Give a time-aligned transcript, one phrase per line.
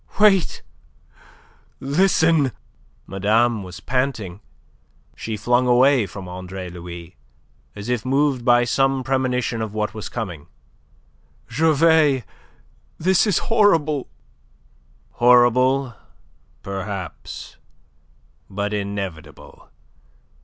[0.19, 0.63] "Wait!
[1.79, 2.53] Listen!"
[3.05, 4.39] Madame was panting.
[5.15, 7.17] She flung away from Andre Louis,
[7.75, 10.47] as if moved by some premonition of what was coming.
[11.51, 12.23] "Gervais!
[12.97, 14.09] This is horrible!"
[15.11, 15.93] "Horrible,
[16.63, 17.57] perhaps,
[18.49, 19.69] but inevitable.